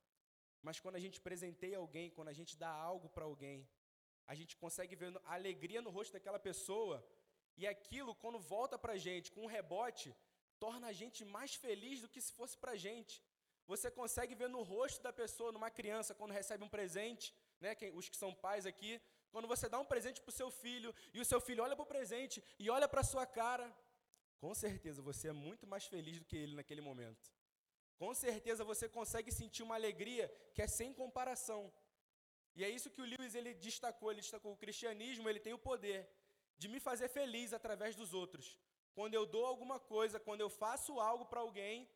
[0.61, 3.67] Mas quando a gente presenteia alguém, quando a gente dá algo para alguém,
[4.27, 7.05] a gente consegue ver a alegria no rosto daquela pessoa
[7.57, 10.15] e aquilo, quando volta para a gente com um rebote,
[10.59, 13.23] torna a gente mais feliz do que se fosse para a gente.
[13.67, 17.91] Você consegue ver no rosto da pessoa, numa criança, quando recebe um presente, né, quem,
[17.99, 18.93] os que são pais aqui,
[19.35, 21.87] Quando você dá um presente para o seu filho e o seu filho olha para
[21.89, 23.67] o presente e olha para a sua cara,
[24.43, 27.25] com certeza você é muito mais feliz do que ele naquele momento.
[28.03, 31.73] Com certeza você consegue sentir uma alegria que é sem comparação.
[32.55, 35.65] E é isso que o Lewis ele destacou, ele destacou o cristianismo, ele tem o
[35.71, 36.01] poder
[36.59, 38.47] de me fazer feliz através dos outros.
[38.97, 41.89] Quando eu dou alguma coisa, quando eu faço algo para alguém,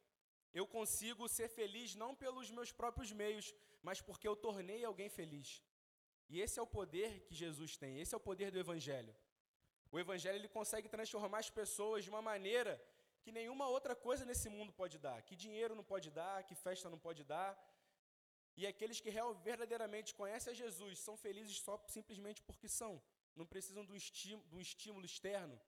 [0.52, 5.62] eu consigo ser feliz não pelos meus próprios meios, mas porque eu tornei alguém feliz.
[6.28, 9.14] E esse é o poder que Jesus tem, esse é o poder do Evangelho.
[9.90, 12.82] O Evangelho ele consegue transformar as pessoas de uma maneira
[13.22, 16.90] que nenhuma outra coisa nesse mundo pode dar, que dinheiro não pode dar, que festa
[16.90, 17.50] não pode dar.
[18.56, 23.02] E aqueles que real, verdadeiramente conhecem a Jesus são felizes só simplesmente porque são,
[23.35, 25.61] não precisam de um, estímulo, de um estímulo externo.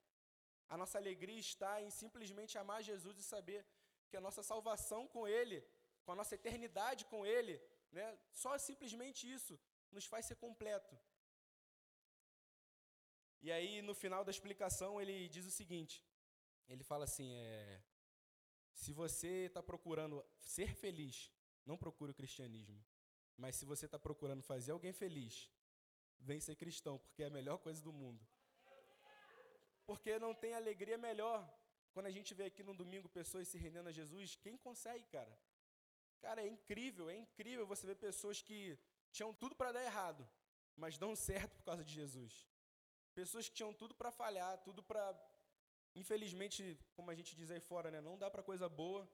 [0.69, 3.67] A nossa alegria está em simplesmente amar Jesus e saber
[4.09, 5.59] que a nossa salvação com Ele,
[6.05, 7.61] com a nossa eternidade com Ele,
[7.93, 9.59] né, só simplesmente isso
[9.91, 10.99] nos faz ser completo.
[13.41, 16.05] E aí, no final da explicação, ele diz o seguinte:
[16.69, 17.81] ele fala assim, é,
[18.73, 21.33] se você está procurando ser feliz,
[21.65, 22.85] não procure o cristianismo.
[23.37, 25.51] Mas se você está procurando fazer alguém feliz,
[26.19, 28.27] vem ser cristão, porque é a melhor coisa do mundo.
[29.87, 31.49] Porque não tem alegria melhor.
[31.93, 35.35] Quando a gente vê aqui no domingo pessoas se rendendo a Jesus, quem consegue, cara?
[36.21, 38.79] Cara, é incrível, é incrível você ver pessoas que
[39.13, 40.29] tinham tudo para dar errado,
[40.77, 42.47] mas dão certo por causa de Jesus.
[43.15, 45.05] Pessoas que tinham tudo para falhar, tudo para.
[45.95, 49.09] Infelizmente, como a gente diz aí fora, né, não dá para coisa boa.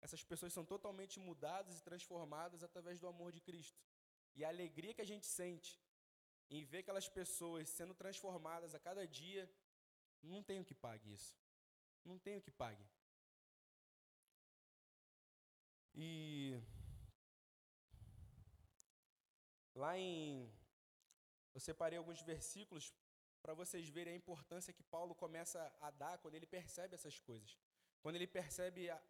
[0.00, 3.80] Essas pessoas são totalmente mudadas e transformadas através do amor de Cristo.
[4.36, 5.80] E a alegria que a gente sente
[6.50, 9.50] em ver aquelas pessoas sendo transformadas a cada dia,
[10.22, 11.36] não tem o que pague isso.
[12.04, 12.86] Não tem o que pague.
[15.94, 16.60] E
[19.82, 20.52] Lá em.
[21.54, 22.92] Eu separei alguns versículos
[23.42, 27.56] para vocês verem a importância que Paulo começa a dar quando ele percebe essas coisas.
[28.02, 29.00] Quando ele percebe a,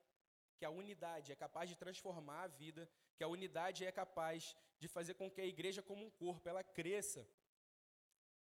[0.58, 2.82] que a unidade é capaz de transformar a vida,
[3.16, 6.62] que a unidade é capaz de fazer com que a igreja como um corpo ela
[6.62, 7.26] cresça.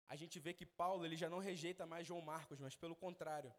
[0.08, 3.54] A gente vê que Paulo ele já não rejeita mais João Marcos, mas pelo contrário,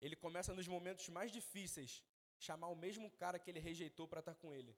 [0.00, 2.02] ele começa nos momentos mais difíceis
[2.38, 4.74] chamar o mesmo cara que ele rejeitou para estar com ele.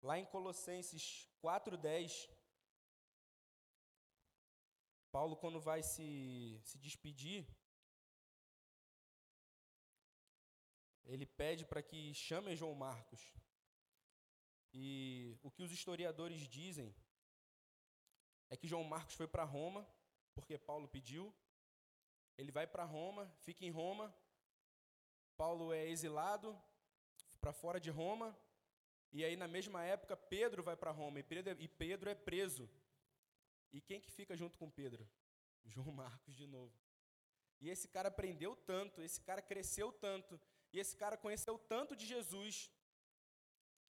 [0.00, 2.28] Lá em Colossenses 4,10,
[5.10, 7.46] Paulo, quando vai se, se despedir,
[11.04, 13.22] ele pede para que chamem João Marcos.
[14.72, 16.94] E o que os historiadores dizem
[18.50, 19.86] é que João Marcos foi para Roma,
[20.34, 21.34] porque Paulo pediu.
[22.38, 24.14] Ele vai para Roma, fica em Roma.
[25.36, 26.56] Paulo é exilado
[27.40, 28.36] para fora de Roma.
[29.12, 32.14] E aí, na mesma época, Pedro vai para Roma e Pedro, é, e Pedro é
[32.14, 32.70] preso.
[33.72, 35.08] E quem que fica junto com Pedro?
[35.66, 36.78] João Marcos de novo.
[37.60, 40.40] E esse cara aprendeu tanto, esse cara cresceu tanto,
[40.72, 42.70] e esse cara conheceu tanto de Jesus,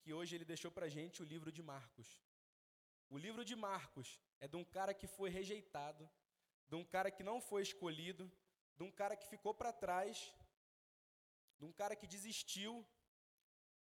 [0.01, 2.19] que hoje ele deixou para gente o livro de Marcos.
[3.09, 6.09] O livro de Marcos é de um cara que foi rejeitado,
[6.69, 8.31] de um cara que não foi escolhido,
[8.77, 10.33] de um cara que ficou para trás,
[11.59, 12.73] de um cara que desistiu,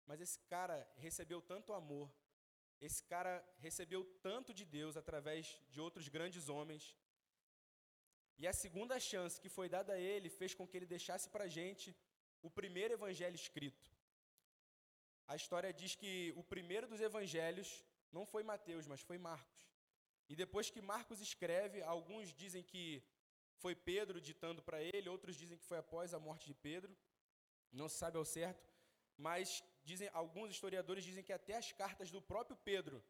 [0.08, 2.08] mas esse cara recebeu tanto amor,
[2.80, 3.34] esse cara
[3.66, 6.94] recebeu tanto de Deus através de outros grandes homens.
[8.38, 11.44] E a segunda chance que foi dada a ele fez com que ele deixasse para
[11.44, 11.96] a gente
[12.42, 13.90] o primeiro evangelho escrito.
[15.26, 19.75] A história diz que o primeiro dos evangelhos não foi Mateus, mas foi Marcos.
[20.28, 23.02] E depois que Marcos escreve, alguns dizem que
[23.62, 26.96] foi Pedro ditando para ele, outros dizem que foi após a morte de Pedro.
[27.72, 28.64] Não se sabe ao certo,
[29.16, 33.02] mas dizem, alguns historiadores dizem que até as cartas do próprio Pedro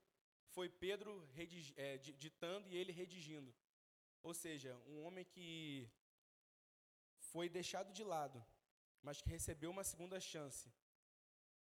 [0.54, 3.54] foi Pedro redig, é, ditando e ele redigindo.
[4.22, 5.90] Ou seja, um homem que
[7.18, 8.44] foi deixado de lado,
[9.02, 10.72] mas que recebeu uma segunda chance.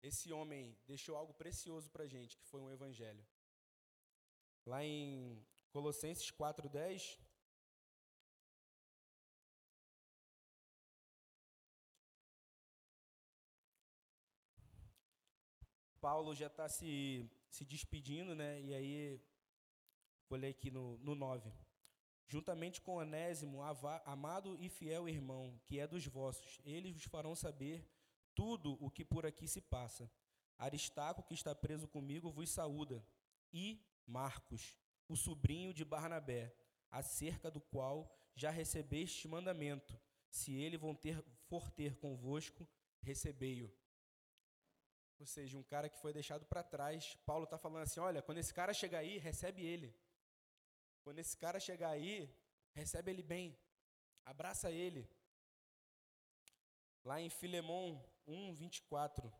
[0.01, 3.25] Esse homem deixou algo precioso para a gente, que foi um evangelho.
[4.67, 7.17] Lá em Colossenses 4,10,
[16.01, 18.61] Paulo já está se, se despedindo, né?
[18.61, 19.21] E aí,
[20.27, 21.49] vou ler aqui no, no 9.
[22.27, 23.61] Juntamente com Onésimo,
[24.03, 27.89] amado e fiel irmão, que é dos vossos, eles vos farão saber
[28.35, 30.11] tudo o que por aqui se passa.
[30.57, 33.01] Aristarco, que está preso comigo, vos saúda.
[33.53, 36.55] E Marcos, o sobrinho de Barnabé,
[36.89, 39.99] acerca do qual já recebeste mandamento.
[40.29, 42.67] Se ele ter, for ter convosco,
[43.01, 43.71] recebei-o.
[45.19, 47.15] Ou seja, um cara que foi deixado para trás.
[47.25, 49.95] Paulo está falando assim: olha, quando esse cara chegar aí, recebe ele.
[51.03, 52.29] Quando esse cara chegar aí,
[52.73, 53.57] recebe ele bem,
[54.25, 55.09] abraça ele.
[57.03, 59.33] Lá em Filemão 1, 24.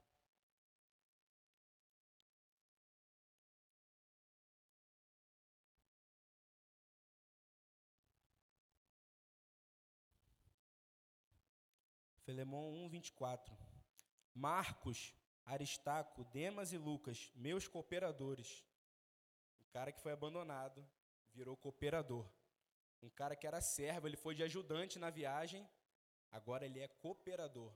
[12.27, 13.57] Filemão 1, 24.
[14.35, 18.65] Marcos, Aristarco, Demas e Lucas, meus cooperadores.
[19.61, 20.85] O cara que foi abandonado
[21.33, 22.29] virou cooperador.
[23.01, 25.65] Um cara que era servo, ele foi de ajudante na viagem,
[26.29, 27.73] agora ele é cooperador.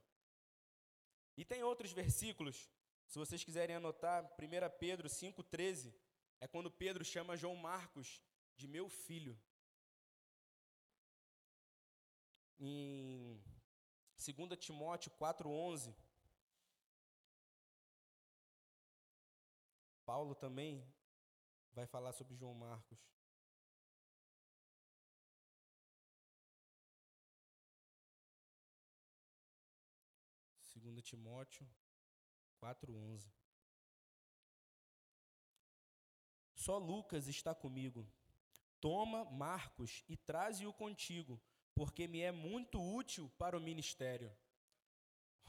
[1.37, 2.69] E tem outros versículos,
[3.07, 5.95] se vocês quiserem anotar, 1 Pedro 5,13,
[6.41, 8.21] é quando Pedro chama João Marcos
[8.57, 9.39] de meu filho.
[12.59, 13.41] Em
[14.21, 15.95] 2 Timóteo 4,11.
[20.05, 20.87] Paulo também
[21.73, 23.03] vai falar sobre João Marcos.
[30.59, 31.67] Segunda Timóteo
[32.59, 33.31] 4:11.
[36.53, 38.07] Só Lucas está comigo.
[38.79, 41.41] Toma Marcos e traze-o contigo,
[41.75, 44.31] porque me é muito útil para o ministério.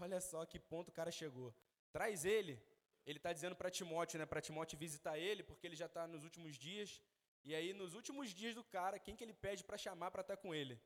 [0.00, 1.54] Olha só que ponto o cara chegou.
[1.92, 2.60] Traz ele.
[3.04, 4.26] Ele está dizendo para Timóteo, né?
[4.26, 7.02] Para Timóteo visitar ele, porque ele já está nos últimos dias.
[7.44, 10.36] E aí, nos últimos dias do cara, quem que ele pede para chamar para estar
[10.36, 10.80] tá com ele?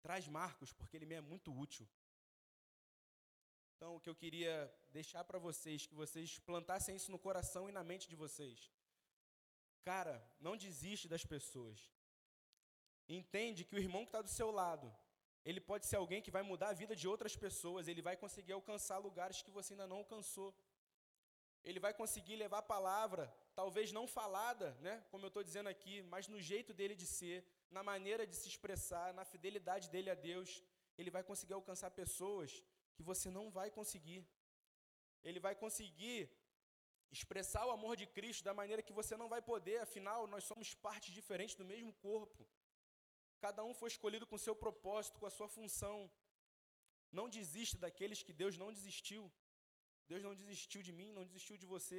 [0.00, 1.86] Traz Marcos, porque ele me é muito útil.
[3.76, 7.72] Então, o que eu queria deixar para vocês, que vocês plantassem isso no coração e
[7.72, 8.70] na mente de vocês.
[9.84, 11.90] Cara, não desiste das pessoas.
[13.08, 14.94] Entende que o irmão que está do seu lado,
[15.44, 18.52] ele pode ser alguém que vai mudar a vida de outras pessoas, ele vai conseguir
[18.52, 20.54] alcançar lugares que você ainda não alcançou.
[21.64, 26.02] Ele vai conseguir levar a palavra, talvez não falada, né, como eu estou dizendo aqui,
[26.02, 30.14] mas no jeito dele de ser, na maneira de se expressar, na fidelidade dele a
[30.14, 30.62] Deus.
[30.98, 32.62] Ele vai conseguir alcançar pessoas
[32.94, 34.26] que você não vai conseguir.
[35.22, 36.30] Ele vai conseguir
[37.10, 40.74] expressar o amor de Cristo da maneira que você não vai poder, afinal, nós somos
[40.74, 42.46] partes diferentes do mesmo corpo.
[43.44, 45.96] Cada um foi escolhido com seu propósito, com a sua função.
[47.18, 49.22] Não desista daqueles que Deus não desistiu.
[50.10, 51.98] Deus não desistiu de mim, não desistiu de você.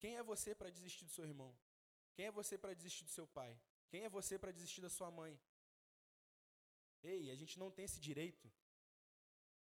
[0.00, 1.50] Quem é você para desistir do seu irmão?
[2.14, 3.52] Quem é você para desistir do seu pai?
[3.90, 5.34] Quem é você para desistir da sua mãe?
[7.02, 8.46] Ei, a gente não tem esse direito.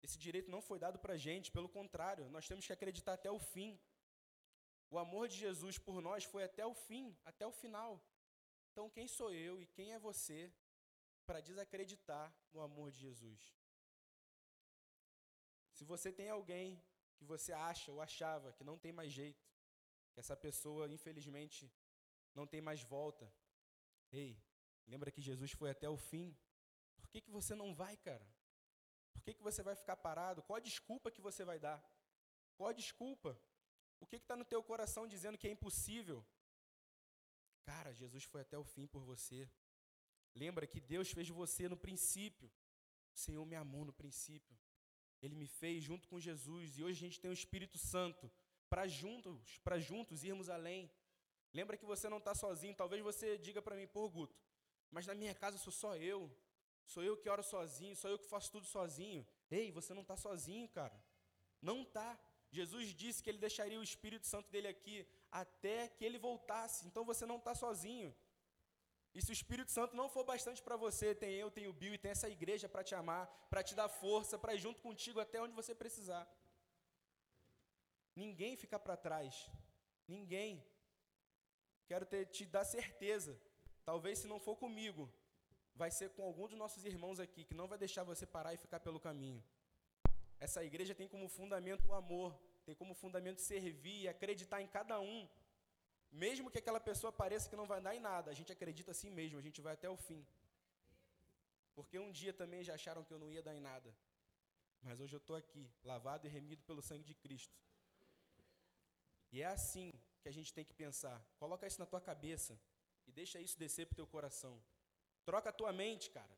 [0.03, 3.31] Esse direito não foi dado para a gente, pelo contrário, nós temos que acreditar até
[3.31, 3.79] o fim.
[4.91, 7.93] O amor de Jesus por nós foi até o fim, até o final.
[8.71, 10.39] Então, quem sou eu e quem é você
[11.29, 13.41] para desacreditar no amor de Jesus.
[15.77, 16.83] Se você tem alguém
[17.17, 19.47] que você acha ou achava que não tem mais jeito,
[20.13, 21.71] que essa pessoa, infelizmente,
[22.35, 23.31] não tem mais volta,
[24.11, 24.43] ei,
[24.87, 26.27] lembra que Jesus foi até o fim?
[26.97, 28.27] Por que, que você não vai, cara?
[29.13, 30.43] Por que, que você vai ficar parado?
[30.43, 31.79] Qual a desculpa que você vai dar?
[32.57, 33.39] Qual a desculpa?
[34.01, 36.25] O que está no teu coração dizendo que é impossível?
[37.65, 39.41] Cara, Jesus foi até o fim por você.
[40.35, 42.51] Lembra que Deus fez você no princípio.
[43.15, 44.57] O Senhor me amou no princípio.
[45.21, 48.31] Ele me fez junto com Jesus e hoje a gente tem o Espírito Santo
[48.69, 50.91] para juntos, para juntos irmos além.
[51.53, 52.75] Lembra que você não está sozinho.
[52.75, 54.37] Talvez você diga para mim, pô, Guto,
[54.91, 56.31] mas na minha casa sou só eu.
[56.85, 59.27] Sou eu que oro sozinho, sou eu que faço tudo sozinho.
[59.51, 60.99] Ei, você não está sozinho, cara.
[61.61, 62.19] Não está.
[62.51, 66.87] Jesus disse que ele deixaria o Espírito Santo dele aqui até que ele voltasse.
[66.87, 68.15] Então você não está sozinho.
[69.15, 71.95] E se o Espírito Santo não for bastante para você, tem eu, tem o Bill
[71.95, 75.21] e tem essa igreja para te amar, para te dar força, para ir junto contigo
[75.21, 76.25] até onde você precisar.
[78.15, 79.51] Ninguém fica para trás.
[80.07, 80.65] Ninguém.
[81.87, 83.41] Quero ter, te dar certeza.
[83.85, 85.11] Talvez se não for comigo,
[85.75, 88.59] vai ser com algum dos nossos irmãos aqui, que não vai deixar você parar e
[88.59, 89.43] ficar pelo caminho.
[90.39, 95.01] Essa igreja tem como fundamento o amor, tem como fundamento servir e acreditar em cada
[95.01, 95.29] um
[96.11, 99.11] mesmo que aquela pessoa pareça que não vai dar em nada, a gente acredita assim
[99.11, 100.27] mesmo, a gente vai até o fim.
[101.75, 103.95] Porque um dia também já acharam que eu não ia dar em nada.
[104.83, 107.57] Mas hoje eu estou aqui, lavado e remido pelo sangue de Cristo.
[109.31, 111.23] E é assim que a gente tem que pensar.
[111.39, 112.59] Coloca isso na tua cabeça
[113.07, 114.61] e deixa isso descer para o teu coração.
[115.25, 116.37] Troca a tua mente, cara.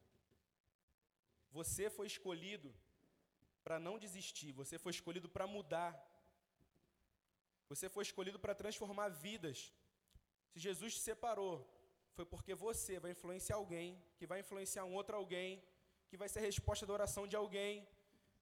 [1.52, 2.74] Você foi escolhido
[3.64, 5.90] para não desistir, você foi escolhido para mudar.
[7.70, 9.58] Você foi escolhido para transformar vidas.
[10.50, 11.54] Se Jesus te separou,
[12.16, 15.50] foi porque você vai influenciar alguém, que vai influenciar um outro alguém,
[16.08, 17.74] que vai ser a resposta da oração de alguém,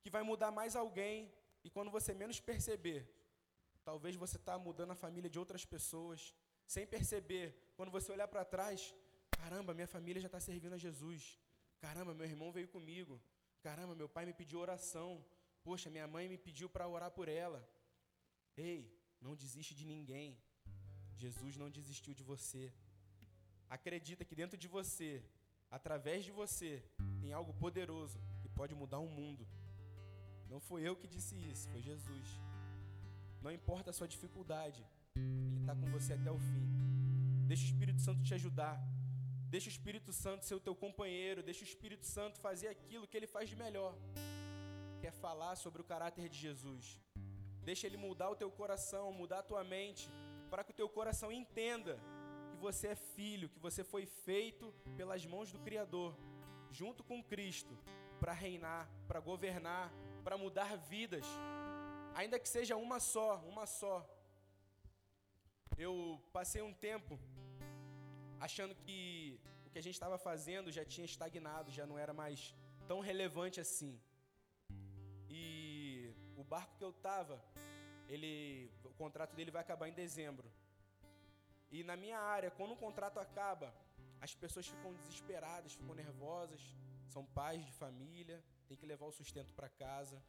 [0.02, 1.16] que vai mudar mais alguém,
[1.62, 3.00] e quando você menos perceber,
[3.84, 6.34] talvez você está mudando a família de outras pessoas,
[6.74, 8.80] sem perceber, quando você olhar para trás,
[9.38, 11.38] Caramba, minha família já está servindo a Jesus.
[11.84, 13.20] Caramba, meu irmão veio comigo.
[13.66, 15.24] Caramba, meu pai me pediu oração.
[15.62, 17.60] Poxa, minha mãe me pediu para orar por ela.
[18.56, 18.80] Ei,
[19.20, 20.38] não desiste de ninguém.
[21.16, 22.72] Jesus não desistiu de você.
[23.68, 25.22] Acredita que dentro de você,
[25.70, 26.82] através de você,
[27.20, 29.46] tem algo poderoso que pode mudar o mundo.
[30.48, 32.28] Não foi eu que disse isso, foi Jesus.
[33.42, 36.66] Não importa a sua dificuldade, Ele está com você até o fim.
[37.46, 38.76] Deixa o Espírito Santo te ajudar.
[39.54, 41.42] Deixa o Espírito Santo ser o teu companheiro.
[41.42, 43.94] Deixa o Espírito Santo fazer aquilo que ele faz de melhor.
[45.00, 47.00] Que é falar sobre o caráter de Jesus.
[47.68, 50.04] Deixa ele mudar o teu coração, mudar a tua mente,
[50.50, 51.94] para que o teu coração entenda
[52.50, 56.16] que você é filho, que você foi feito pelas mãos do Criador,
[56.70, 57.74] junto com Cristo,
[58.18, 59.92] para reinar, para governar,
[60.24, 61.26] para mudar vidas.
[62.14, 63.96] Ainda que seja uma só, uma só.
[65.76, 65.94] Eu
[66.32, 67.20] passei um tempo
[68.40, 72.54] achando que o que a gente estava fazendo já tinha estagnado, já não era mais
[72.86, 74.00] tão relevante assim.
[76.48, 77.42] Barco que eu estava,
[78.08, 80.50] ele, o contrato dele vai acabar em dezembro.
[81.70, 83.72] E na minha área, quando o contrato acaba,
[84.20, 86.60] as pessoas ficam desesperadas, ficam nervosas,
[87.06, 90.22] são pais de família, tem que levar o sustento para casa.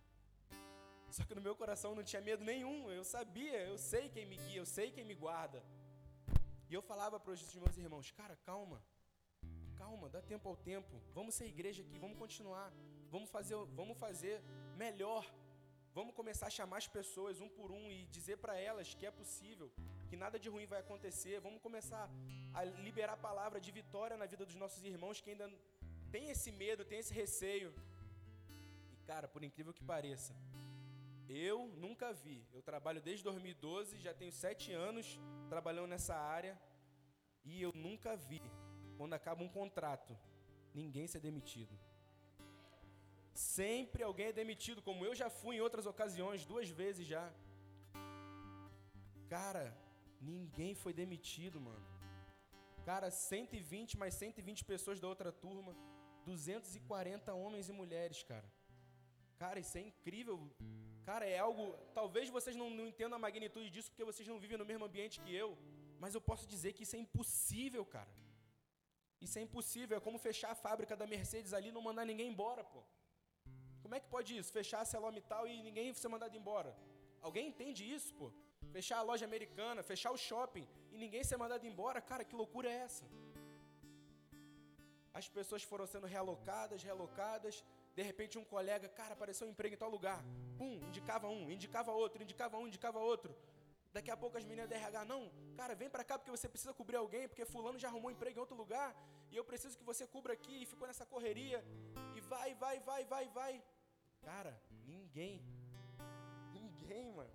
[1.09, 4.35] Só que no meu coração não tinha medo nenhum, eu sabia, eu sei quem me
[4.35, 5.63] guia, eu sei quem me guarda.
[6.69, 8.79] E eu falava para os meus irmãos, cara, calma,
[9.75, 12.71] calma, dá tempo ao tempo, vamos ser igreja aqui, vamos continuar,
[13.09, 14.39] vamos fazer, vamos fazer
[14.75, 15.25] melhor,
[15.99, 19.11] vamos começar a chamar as pessoas um por um e dizer para elas que é
[19.21, 19.67] possível,
[20.09, 22.03] que nada de ruim vai acontecer, vamos começar
[22.59, 25.47] a liberar a palavra de vitória na vida dos nossos irmãos que ainda
[26.13, 27.69] tem esse medo, tem esse receio.
[28.93, 30.33] E cara, por incrível que pareça,
[31.27, 32.39] eu nunca vi.
[32.53, 35.19] Eu trabalho desde 2012, já tenho sete anos
[35.49, 36.57] trabalhando nessa área
[37.43, 38.41] e eu nunca vi,
[38.97, 40.17] quando acaba um contrato,
[40.73, 41.77] ninguém ser demitido.
[43.33, 47.31] Sempre alguém é demitido, como eu já fui em outras ocasiões, duas vezes já.
[49.29, 49.77] Cara,
[50.19, 51.85] ninguém foi demitido, mano.
[52.85, 55.75] Cara, 120 mais 120 pessoas da outra turma,
[56.25, 58.51] 240 homens e mulheres, cara.
[59.37, 60.37] Cara, isso é incrível.
[61.05, 61.63] Cara, é algo.
[61.93, 65.19] Talvez vocês não, não entendam a magnitude disso porque vocês não vivem no mesmo ambiente
[65.21, 65.57] que eu.
[65.99, 68.11] Mas eu posso dizer que isso é impossível, cara.
[69.21, 69.97] Isso é impossível.
[69.97, 72.83] É como fechar a fábrica da Mercedes ali e não mandar ninguém embora, pô.
[73.89, 74.51] Como é que pode isso?
[74.53, 76.71] Fechar a Celomital e ninguém ser mandado embora?
[77.27, 78.27] Alguém entende isso, pô?
[78.75, 81.99] Fechar a loja americana, fechar o shopping e ninguém ser mandado embora?
[81.99, 83.03] Cara, que loucura é essa?
[85.11, 87.65] As pessoas foram sendo realocadas, realocadas,
[87.95, 90.23] de repente um colega, cara, apareceu um emprego em tal lugar.
[90.59, 93.35] Pum, indicava um, indicava outro, indicava um, indicava outro.
[93.91, 96.75] Daqui a pouco as meninas da RH, não, cara, vem para cá porque você precisa
[96.75, 98.95] cobrir alguém, porque fulano já arrumou um emprego em outro lugar,
[99.31, 101.65] e eu preciso que você cubra aqui, e ficou nessa correria,
[102.15, 103.63] e vai, vai, vai, vai, vai.
[104.21, 104.53] Cara,
[104.85, 105.41] ninguém,
[106.53, 107.33] ninguém, mano.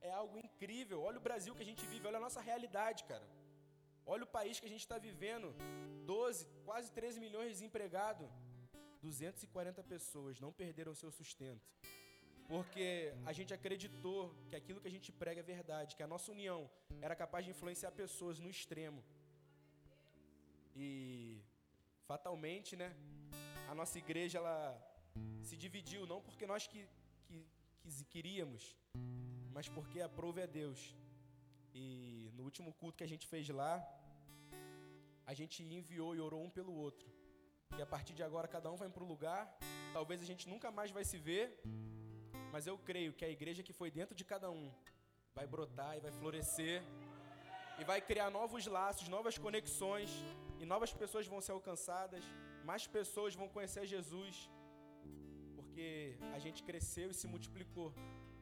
[0.00, 1.02] É algo incrível.
[1.02, 3.26] Olha o Brasil que a gente vive, olha a nossa realidade, cara.
[4.04, 5.54] Olha o país que a gente está vivendo.
[6.04, 8.28] 12, quase 13 milhões de desempregados.
[9.00, 11.66] 240 pessoas não perderam seu sustento.
[12.48, 16.30] Porque a gente acreditou que aquilo que a gente prega é verdade, que a nossa
[16.32, 19.02] união era capaz de influenciar pessoas no extremo.
[20.74, 21.40] E
[22.06, 22.94] fatalmente, né,
[23.70, 24.91] a nossa igreja ela
[25.64, 26.80] dividiu não porque nós que,
[27.26, 27.38] que,
[27.80, 28.62] que queríamos,
[29.56, 30.80] mas porque a prova é Deus.
[31.82, 31.86] E
[32.36, 33.74] no último culto que a gente fez lá,
[35.30, 37.08] a gente enviou e orou um pelo outro.
[37.78, 39.42] E a partir de agora cada um vai para um lugar.
[39.96, 41.44] Talvez a gente nunca mais vai se ver,
[42.54, 44.66] mas eu creio que a igreja que foi dentro de cada um
[45.36, 46.82] vai brotar e vai florescer
[47.80, 50.10] e vai criar novos laços, novas conexões
[50.62, 52.24] e novas pessoas vão ser alcançadas,
[52.70, 54.34] mais pessoas vão conhecer Jesus,
[55.82, 57.92] porque a gente cresceu e se multiplicou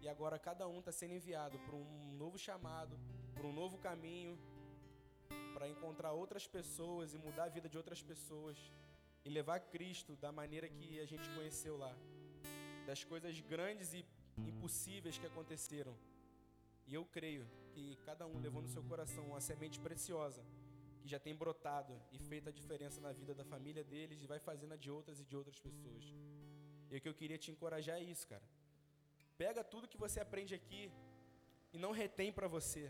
[0.03, 2.99] e agora cada um está sendo enviado para um novo chamado,
[3.35, 4.39] para um novo caminho,
[5.55, 8.59] para encontrar outras pessoas e mudar a vida de outras pessoas
[9.25, 11.95] e levar Cristo da maneira que a gente conheceu lá,
[12.87, 14.05] das coisas grandes e
[14.47, 15.97] impossíveis que aconteceram.
[16.87, 20.45] E eu creio que cada um levou no seu coração uma semente preciosa
[21.01, 24.39] que já tem brotado e feito a diferença na vida da família deles e vai
[24.39, 26.05] fazendo a de outras e de outras pessoas.
[26.91, 28.47] E o que eu queria te encorajar é isso, cara.
[29.43, 30.83] Pega tudo que você aprende aqui
[31.75, 32.85] e não retém para você.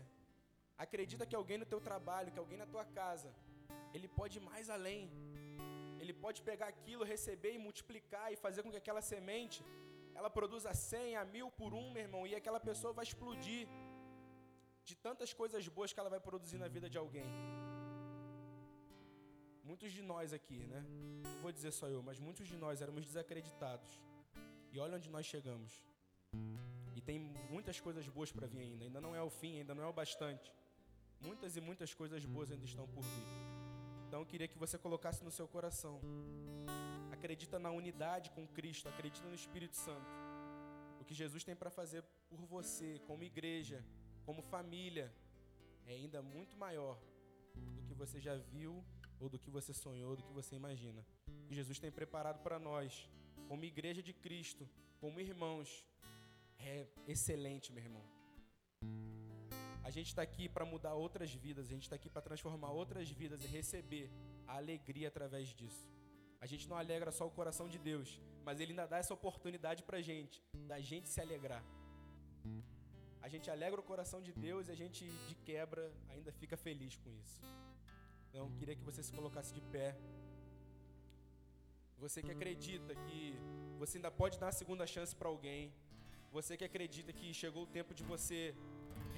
[0.85, 3.29] Acredita que alguém no teu trabalho, que alguém na tua casa,
[3.95, 5.03] ele pode ir mais além.
[6.01, 9.61] Ele pode pegar aquilo, receber e multiplicar e fazer com que aquela semente
[10.19, 13.67] ela produza 100 a mil por um, meu irmão, e aquela pessoa vai explodir
[14.83, 17.29] de tantas coisas boas que ela vai produzir na vida de alguém.
[19.71, 20.79] Muitos de nós aqui, né?
[21.23, 23.91] Não vou dizer só eu, mas muitos de nós éramos desacreditados.
[24.73, 25.71] E olha onde nós chegamos.
[26.93, 27.17] E tem
[27.49, 28.83] muitas coisas boas para vir ainda.
[28.83, 30.53] Ainda não é o fim, ainda não é o bastante.
[31.21, 33.27] Muitas e muitas coisas boas ainda estão por vir.
[34.07, 36.01] Então eu queria que você colocasse no seu coração.
[37.09, 40.11] Acredita na unidade com Cristo, acredita no Espírito Santo.
[40.99, 43.85] O que Jesus tem para fazer por você, como igreja,
[44.25, 45.07] como família,
[45.85, 46.99] é ainda muito maior
[47.55, 48.83] do que você já viu
[49.21, 51.05] ou do que você sonhou, do que você imagina.
[51.27, 53.07] O que Jesus tem preparado para nós,
[53.47, 54.67] como igreja de Cristo,
[54.99, 55.85] como irmãos,
[56.57, 58.03] é excelente, meu irmão.
[59.83, 63.09] A gente está aqui para mudar outras vidas, a gente está aqui para transformar outras
[63.09, 64.09] vidas e receber
[64.47, 65.87] a alegria através disso.
[66.39, 69.83] A gente não alegra só o coração de Deus, mas Ele ainda dá essa oportunidade
[69.83, 71.63] para a gente, da gente se alegrar.
[73.21, 76.95] A gente alegra o coração de Deus e a gente, de quebra, ainda fica feliz
[76.97, 77.41] com isso.
[78.31, 79.89] Então, queria que você se colocasse de pé.
[82.03, 83.21] Você que acredita que
[83.77, 85.63] você ainda pode dar a segunda chance para alguém,
[86.31, 88.55] você que acredita que chegou o tempo de você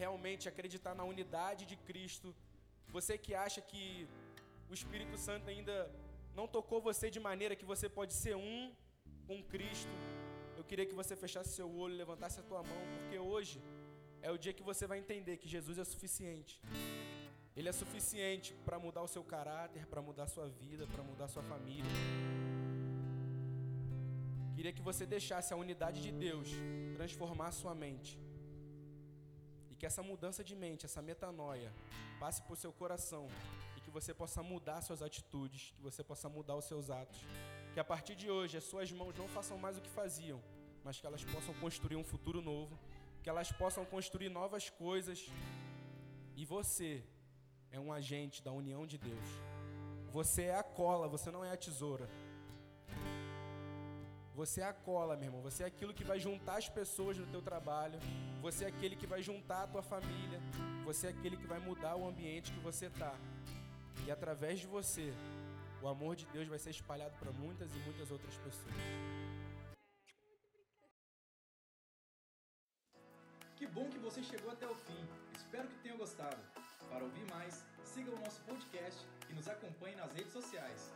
[0.01, 2.35] realmente acreditar na unidade de Cristo,
[2.95, 4.07] você que acha que
[4.71, 5.77] o Espírito Santo ainda
[6.35, 8.73] não tocou você de maneira que você pode ser um
[9.27, 9.95] com Cristo,
[10.57, 13.61] eu queria que você fechasse seu olho, levantasse a tua mão, porque hoje
[14.23, 16.59] é o dia que você vai entender que Jesus é suficiente.
[17.55, 21.25] Ele é suficiente para mudar o seu caráter, para mudar a sua vida, para mudar
[21.25, 21.91] a sua família.
[24.55, 26.49] Queria que você deixasse a unidade de Deus
[26.95, 28.19] transformar a sua mente.
[29.69, 31.71] E que essa mudança de mente, essa metanoia,
[32.19, 33.27] passe por seu coração
[33.77, 37.19] e que você possa mudar suas atitudes, que você possa mudar os seus atos.
[37.73, 40.41] Que a partir de hoje as suas mãos não façam mais o que faziam,
[40.83, 42.79] mas que elas possam construir um futuro novo,
[43.21, 45.29] que elas possam construir novas coisas.
[46.35, 47.03] E você
[47.73, 49.29] é um agente da união de Deus.
[50.11, 52.07] Você é a cola, você não é a tesoura.
[54.35, 55.41] Você é a cola, meu irmão.
[55.41, 57.99] Você é aquilo que vai juntar as pessoas no teu trabalho.
[58.43, 60.39] Você é aquele que vai juntar a tua família.
[60.85, 63.13] Você é aquele que vai mudar o ambiente que você está.
[64.05, 65.11] E através de você,
[65.81, 68.75] o amor de Deus vai ser espalhado para muitas e muitas outras pessoas.
[73.55, 75.03] Que bom que você chegou até o fim.
[75.35, 76.62] Espero que tenha gostado.
[76.89, 80.93] Para ouvir mais, siga o nosso podcast e nos acompanhe nas redes sociais.